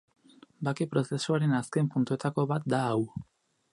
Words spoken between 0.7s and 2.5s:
prozesuaren azken puntuetako